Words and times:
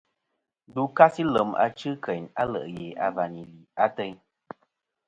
Ndu 0.69 0.83
kasi 0.97 1.21
lem 1.33 1.49
achɨ 1.65 1.89
keyn 2.03 2.25
alè' 2.41 2.71
ghè 2.75 2.87
a 3.05 3.07
và 3.15 3.25
li 3.33 3.43
lì 3.51 3.59
ateyn. 3.85 4.15